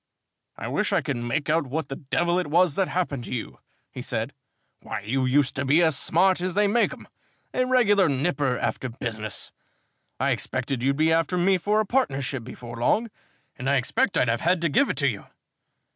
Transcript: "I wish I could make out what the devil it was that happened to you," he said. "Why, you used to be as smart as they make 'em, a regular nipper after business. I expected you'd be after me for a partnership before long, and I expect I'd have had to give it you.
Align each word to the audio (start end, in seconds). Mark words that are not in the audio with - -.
"I 0.57 0.67
wish 0.67 0.91
I 0.91 1.01
could 1.01 1.17
make 1.17 1.47
out 1.47 1.67
what 1.67 1.89
the 1.89 1.95
devil 1.97 2.39
it 2.39 2.47
was 2.47 2.73
that 2.73 2.87
happened 2.87 3.23
to 3.25 3.31
you," 3.35 3.59
he 3.91 4.01
said. 4.01 4.33
"Why, 4.79 5.01
you 5.01 5.25
used 5.25 5.55
to 5.57 5.63
be 5.63 5.83
as 5.83 5.95
smart 5.95 6.41
as 6.41 6.55
they 6.55 6.65
make 6.65 6.91
'em, 6.91 7.07
a 7.53 7.65
regular 7.67 8.09
nipper 8.09 8.57
after 8.57 8.89
business. 8.89 9.51
I 10.19 10.31
expected 10.31 10.81
you'd 10.81 10.97
be 10.97 11.13
after 11.13 11.37
me 11.37 11.59
for 11.59 11.79
a 11.79 11.85
partnership 11.85 12.43
before 12.43 12.77
long, 12.77 13.11
and 13.55 13.69
I 13.69 13.75
expect 13.75 14.17
I'd 14.17 14.27
have 14.27 14.41
had 14.41 14.59
to 14.61 14.69
give 14.69 14.89
it 14.89 15.03
you. 15.03 15.27